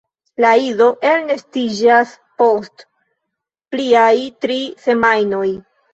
[0.43, 2.85] La ido elnestiĝas post
[3.77, 4.13] pliaj
[4.47, 5.47] tri semajnoj.